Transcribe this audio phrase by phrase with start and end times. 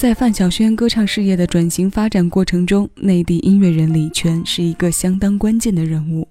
[0.00, 6.26] 在范晓萱歌唱事业的转型发展过程中，内地音乐人李泉是一个相当关键的人物。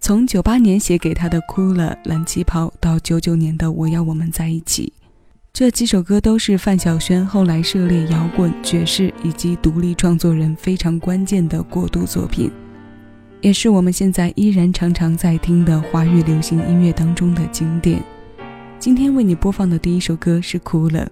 [0.00, 4.94] 从九八年写给他的《哭了》《蓝旗袍》到九九年的《我要我们在一起》，
[5.52, 12.50] 这几首歌都是范晓萱后来涉猎摇滚、爵士以及独立创作人非常关键的过渡作品，
[13.42, 18.02] 也是我们现在依然常常在听的华语流行音乐当中的经典。
[18.78, 21.04] 今天为你播放的第一首歌是《哭了》。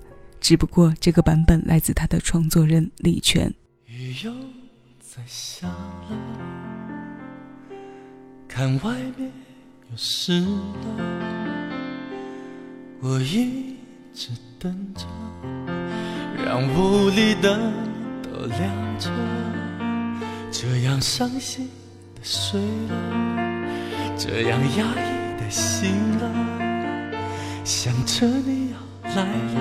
[0.45, 3.51] 只不过这个版本来自他的创作人李泉。
[3.87, 4.31] 雨又
[5.01, 6.19] 在下了，
[8.47, 9.33] 看外面
[9.91, 10.51] 又湿了，
[13.01, 13.77] 我一
[14.13, 15.07] 直等着，
[16.45, 17.73] 让屋里灯
[18.23, 19.11] 都亮着，
[20.53, 21.71] 这样伤心
[22.15, 22.95] 的睡了，
[24.19, 26.31] 这样压抑的醒了，
[27.65, 28.84] 想着你要。
[29.15, 29.61] 来了，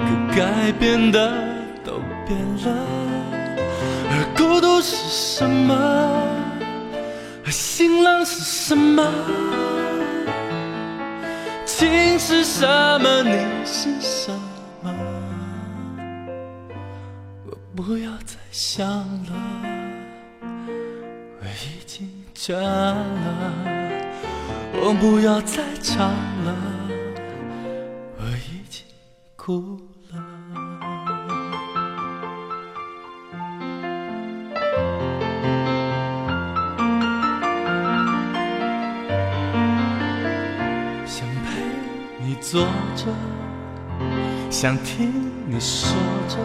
[0.00, 1.18] 可该变的
[1.84, 2.68] 都变了。
[4.10, 5.74] 而孤独是什么？
[7.44, 9.02] 而心冷是什么？
[11.66, 12.66] 情是什
[13.00, 13.22] 么？
[13.22, 14.32] 你是什
[14.82, 14.94] 么？
[17.46, 19.32] 我不要再想了，
[21.40, 23.04] 我已经倦了。
[24.80, 26.08] 我不要再唱
[26.44, 26.54] 了。
[29.48, 30.20] 哭了，
[41.06, 41.62] 想陪
[42.22, 43.06] 你坐着，
[44.50, 45.14] 想听
[45.46, 45.96] 你说
[46.28, 46.36] 着，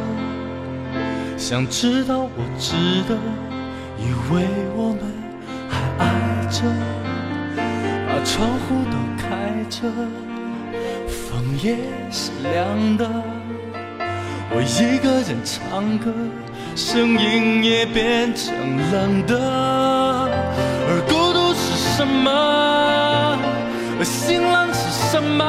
[1.38, 3.18] 想知道我值得，
[4.00, 4.48] 以为
[4.78, 5.02] 我们
[5.68, 6.64] 还爱着，
[8.08, 10.23] 把窗户都开着。
[11.44, 11.76] 风也
[12.10, 13.06] 是凉的，
[14.50, 16.14] 我一个人唱歌，
[16.74, 18.56] 声音也变成
[18.92, 19.38] 冷的。
[20.88, 22.32] 而孤独是什么？
[24.00, 25.44] 而心冷是什么？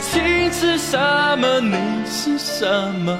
[0.00, 0.98] 情是什
[1.38, 1.60] 么？
[1.60, 1.76] 你
[2.06, 3.18] 是什么？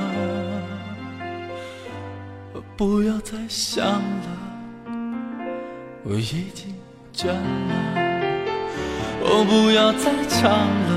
[2.54, 4.00] 我不要再想了，
[6.02, 6.74] 我已经
[7.14, 8.03] 倦了。
[9.26, 10.92] 我不要再唱了，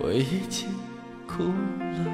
[0.00, 0.68] 我已经
[1.24, 2.13] 哭了。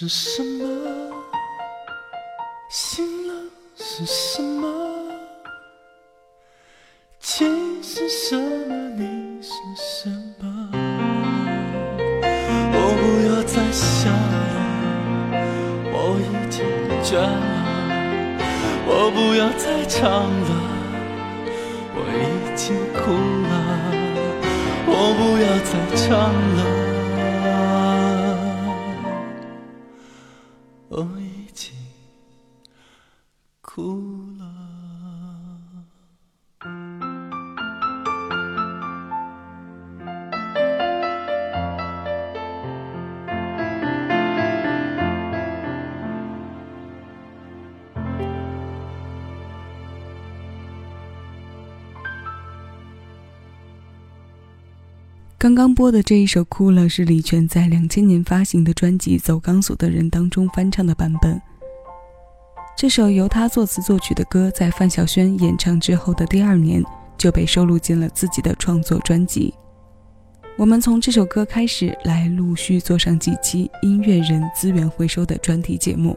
[0.00, 0.64] 是什么？
[2.70, 3.34] 醒了
[3.76, 4.66] 是什么？
[7.20, 8.74] 情是什么？
[8.96, 10.70] 你是什么？
[12.72, 15.36] 我不要再想了，
[15.92, 16.64] 我已经
[17.04, 17.28] 倦了。
[18.86, 20.00] 我不要再唱
[20.32, 20.50] 了，
[21.94, 23.12] 我已经哭
[23.50, 23.52] 了。
[24.86, 26.69] 我不要再唱了。
[31.40, 31.72] 已经
[33.62, 34.79] 哭了。
[55.50, 61.42] 刚刚播的这一首《哭了》是李泉在两千年发行的专辑《走钢索的人》当中翻唱的版本。
[62.76, 66.80] 这首由他作词作曲的歌，在范晓萱演唱之后的第二年
[67.18, 69.52] 就被收录进了自己的创作专辑。
[70.56, 76.16] 我们从这首歌开始，来陆续做上几期音乐人资源回收的专题节目。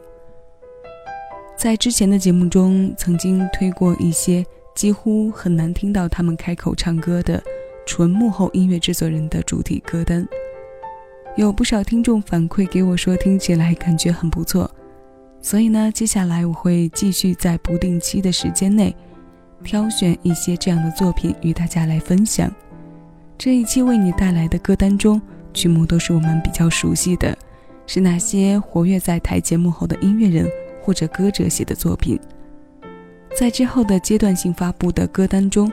[1.57, 4.45] 在之前的节目中，曾经推过一些
[4.75, 7.44] 几乎很难听到他们开口唱歌的。
[7.85, 10.27] 纯幕后音乐制作人的主题歌单，
[11.35, 14.69] 有不少听众反馈给我说，听起来感觉很不错。
[15.41, 18.95] 所以呢，接下来我会继续在不定期的时间内，
[19.63, 22.50] 挑选一些这样的作品与大家来分享。
[23.38, 25.21] 这一期为你带来的歌单中，
[25.53, 27.38] 曲目都是我们比较熟悉的，
[27.86, 30.50] 是那些活跃在台前幕后的音乐人
[30.81, 32.18] 或者歌者写的作品。
[33.36, 35.69] 在之后的阶段性发布的歌单中，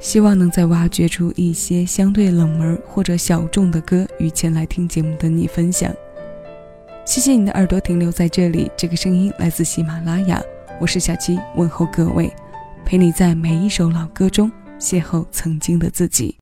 [0.00, 5.92] 希望能在挖掘出一些相对冷门或者小众的歌，与前来听节目的你分享。
[7.04, 10.42] 谢谢你的耳朵停留在这里，这个声音来自喜马拉雅，
[10.80, 12.32] 我是小七，问候各位，
[12.84, 16.36] 陪你在每一首老歌中邂逅曾经的自己。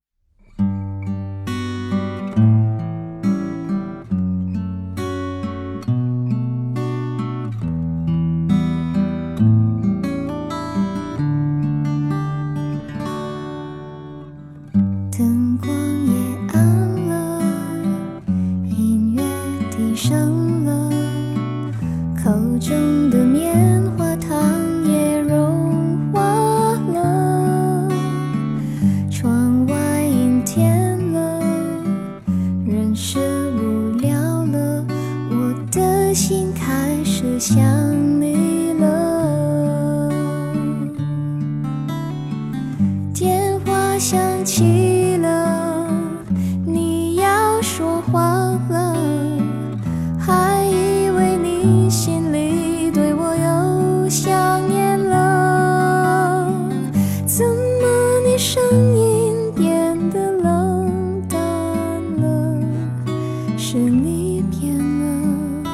[64.42, 65.70] 变了，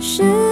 [0.00, 0.47] 是。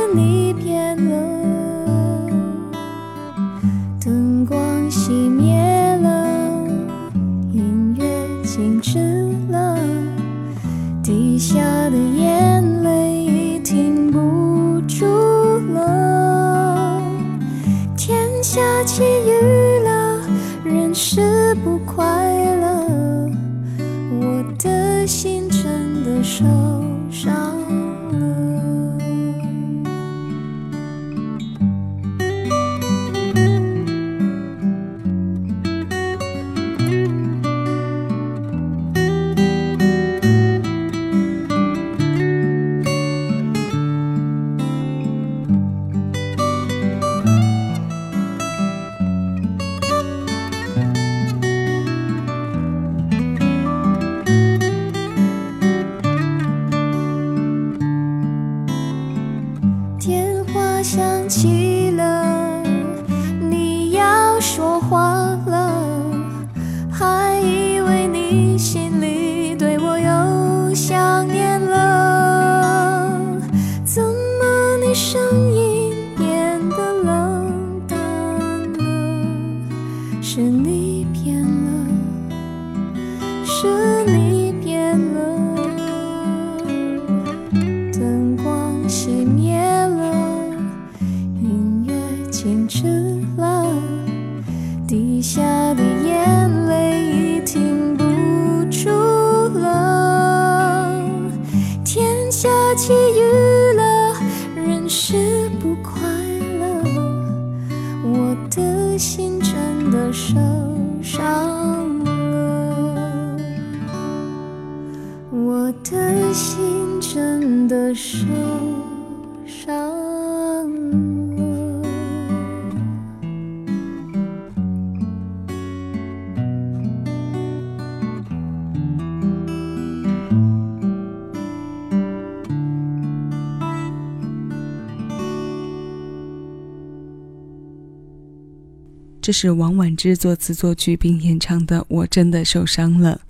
[139.27, 143.23] 这是王婉之作词作曲并演唱的《我真的受伤了》。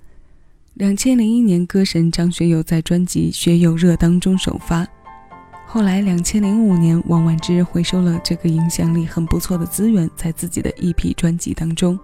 [0.77, 4.87] 两千零一年，歌神张学友在专辑《学友热》当中首发。
[5.65, 11.99] 后来，两千零五年，王菀之回收了这个影响力很不错的资源，在自己的一批专辑当中。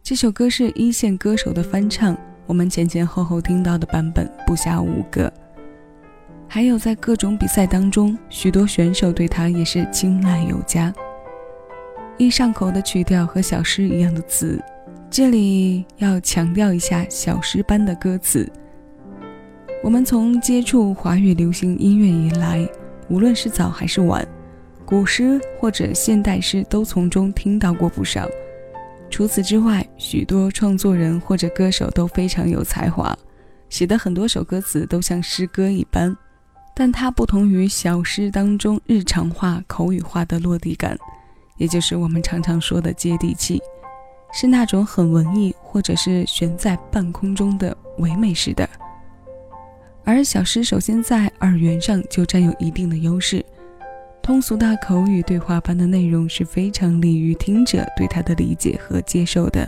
[0.00, 5.32] 这首歌是一线歌手的翻唱，我们前前后后听到的版本不下五个。
[6.46, 10.94] 还有在各种比赛当中，许多选手对他也是青睐有加。
[12.16, 14.62] 易上口的曲调和小诗一样的词，
[15.08, 18.50] 这里要强调一下小诗般的歌词。
[19.82, 22.68] 我们从接触华语流行音乐以来，
[23.08, 24.26] 无论是早还是晚，
[24.84, 28.28] 古诗或者现代诗都从中听到过不少。
[29.08, 33.16] 除此之外，许多创作人或者歌手都非常有才华，
[33.68, 36.14] 写的很多首歌词都像诗歌一般，
[36.74, 40.98] 但它不同于小诗当中日常化、口语化的落地感。
[41.58, 43.62] 也就是我们常常说的接地气，
[44.38, 48.68] 是那种很文艺或者是悬在半空中的唯美式的。
[50.04, 53.42] 而小诗首先在耳源上就占有一定的优势，
[54.20, 59.66] 通俗的口语对话般的内容是非常利于听者对它的理解和接受的。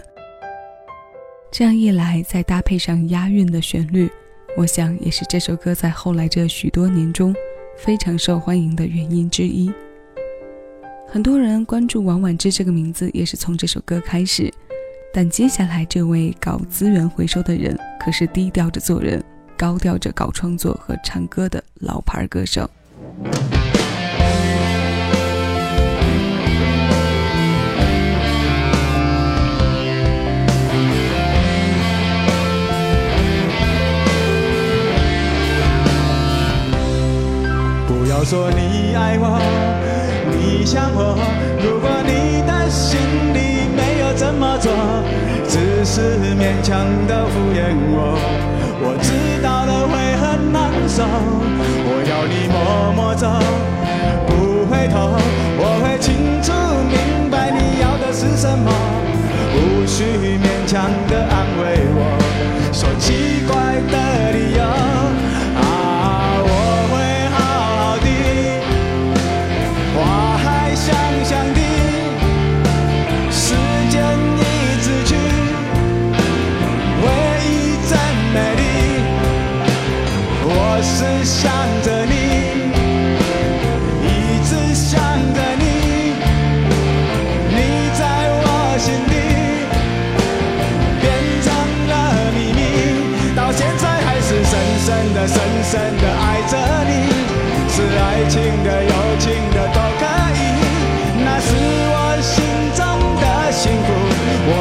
[1.50, 4.10] 这样一来，再搭配上押韵的旋律，
[4.54, 7.34] 我想也是这首歌在后来这许多年中
[7.78, 9.72] 非常受欢迎的原因之一。
[11.10, 14.52] 很多人关注王婉之这个名字，也是从这首歌开始。
[15.10, 19.24] 但接下来这位搞资源回收的人，可是低调着做人。
[19.56, 22.70] 高调着搞创作和唱歌的老牌歌手。
[37.88, 39.67] 不要说你爱我，
[40.68, 41.16] 想我，
[41.64, 43.00] 如果你的心
[43.32, 44.70] 里没有这么做，
[45.48, 48.20] 只是勉强的敷衍我。
[48.84, 53.32] 我知道了会很难受，我要你默默走，
[54.26, 55.16] 不回头。
[55.56, 56.52] 我会清楚
[56.84, 58.70] 明白你要的是什么，
[59.56, 60.04] 无需
[60.36, 62.12] 勉强的安慰我，
[62.74, 63.56] 说奇怪
[63.90, 63.96] 的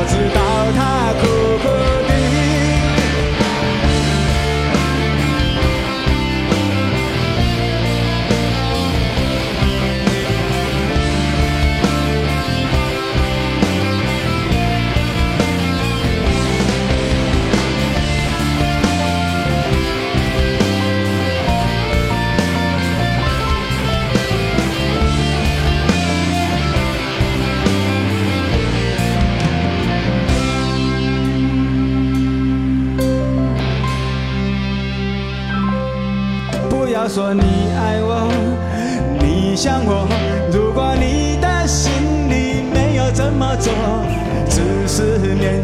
[0.10, 0.37] 我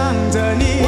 [0.00, 0.79] 想着你。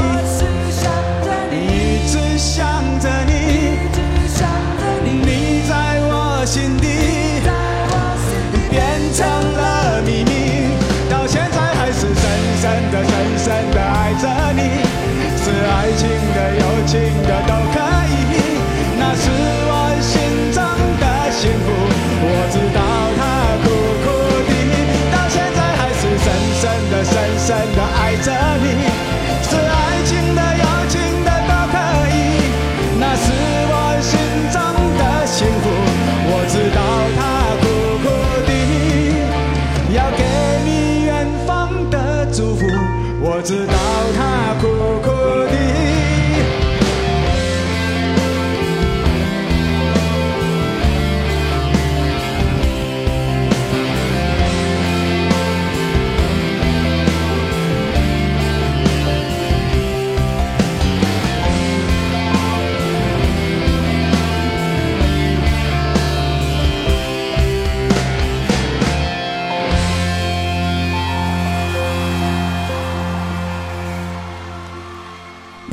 [43.43, 43.82] 知道。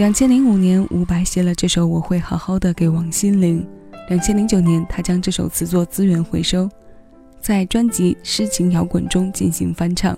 [0.10, 3.64] 两千零五年，伍佰写了这首《我会好好的》给王心凌。
[4.08, 6.68] 两千零九年，他将这首词作资源回收，
[7.40, 10.18] 在专辑《诗情摇滚》中进行翻唱。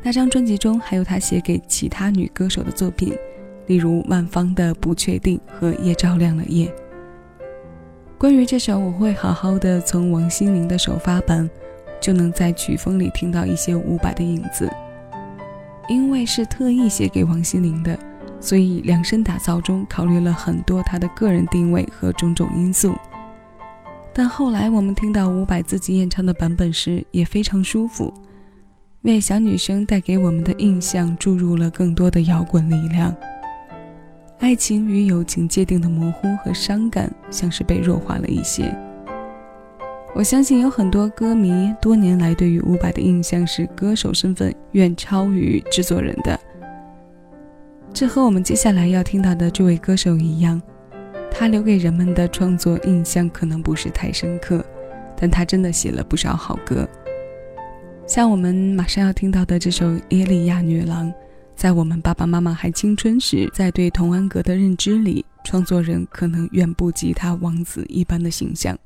[0.00, 3.12] 那张专辑中还有他写给其他女歌手的作品，
[3.66, 6.66] 例如万芳的《不确定》和《夜照亮了夜》。
[8.16, 11.50] 关于这首《我会好好的》，从王心凌的首发版
[12.00, 14.70] 就能在曲风里听到一些伍佰的影子，
[15.88, 17.98] 因为是特意写给王心凌的。
[18.40, 22.94] 所以量身打造中考虑了很多他的个人定位和种种因素，
[24.14, 28.12] 但后来我们听到伍佰自己演唱的版本时也非常舒服，
[29.02, 33.14] 为小女生带给我们的印象注入了更多的摇滚力量。
[34.38, 38.74] 爱情与友情界定的模糊和伤感像是被弱化了一些。
[40.14, 46.40] 我相信有很多歌迷多年来对于伍佰的印象是歌手身份远超于制作人的。
[47.92, 50.60] 这和我们接下来要听到的这位歌手一样，
[51.30, 54.64] 他留给人们的创作印象可能不是太深刻，
[55.16, 56.88] 但他真的写了不少好歌。
[58.06, 61.08] 像我们马上要听到的这首《耶利亚女郎》，
[61.54, 68.76] 在我们爸爸妈妈还青春时，在对童安格的认知里，创作人可能远不及他王子一般的形象。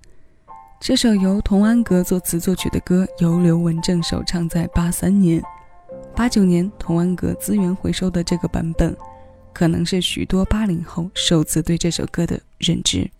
[0.81, 5.41] 这首由童安格作词作曲的歌，由刘文正首唱，在八三年。
[6.17, 8.97] 八九年，童安格资源回收的这个版本，
[9.53, 13.11] 可能是许多八零后首次对这首歌的认知。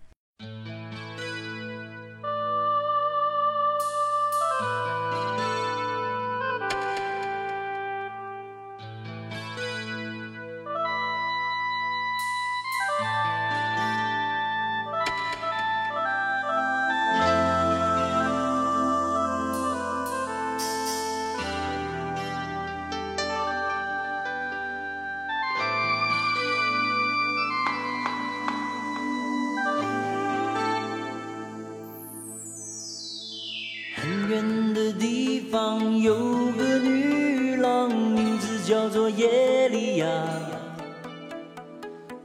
[34.29, 36.15] 远的地方有
[36.57, 40.07] 个女郎，名字叫做耶利亚。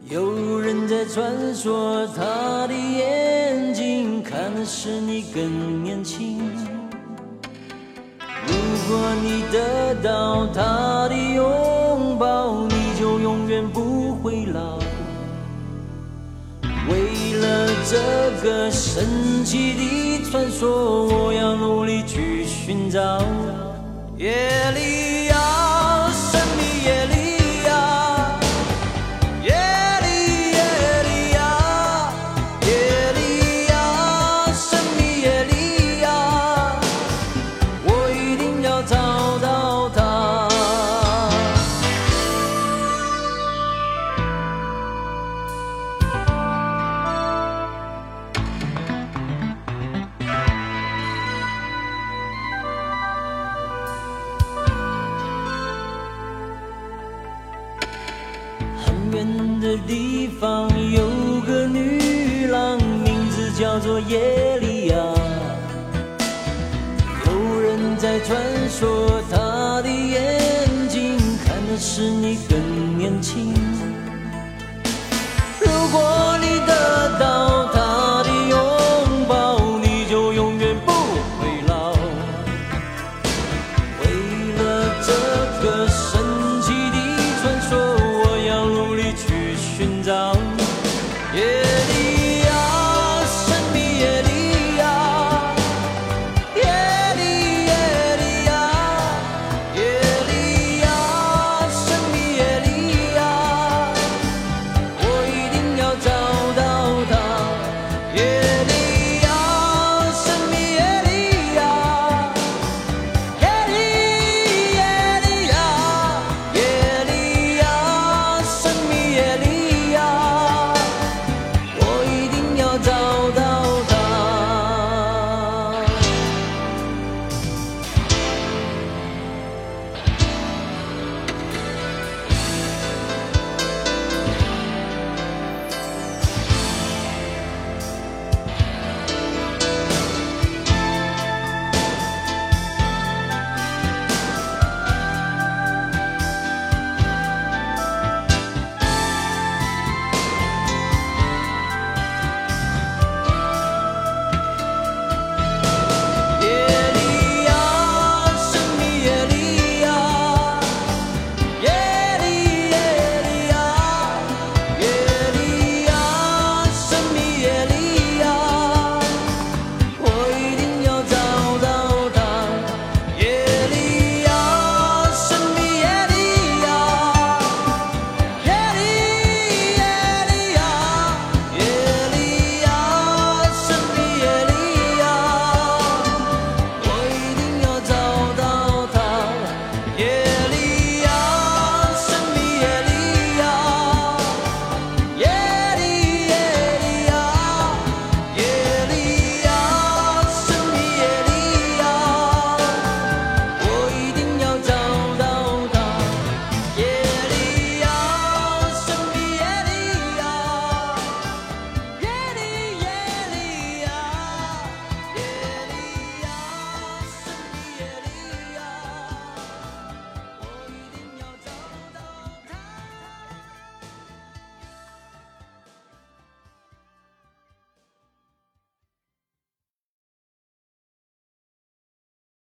[0.09, 6.41] 有人在传说，她的眼睛看的使你更年轻。
[8.47, 8.55] 如
[8.89, 12.67] 果你得到她的拥抱，
[17.85, 17.97] 这
[18.43, 23.23] 个神奇的传说，我要努力去寻找。
[24.17, 24.39] 夜
[24.75, 25.10] 里。
[71.83, 73.60] 是你更年轻。